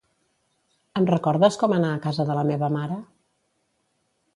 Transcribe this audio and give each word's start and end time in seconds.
Em 1.01 1.07
recordes 1.11 1.59
com 1.65 1.77
anar 1.77 1.93
a 1.99 2.03
casa 2.09 2.29
de 2.31 2.39
la 2.41 2.49
meva 2.53 2.75
mare? 2.81 3.01